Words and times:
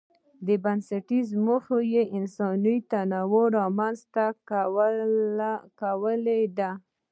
بنسټيزه 0.63 1.35
موخه 1.45 1.77
یې 1.93 2.03
انساني 2.17 2.75
تنوع 2.91 3.45
رامنځته 3.57 4.25
کول 5.79 6.19
دي. 6.57 6.71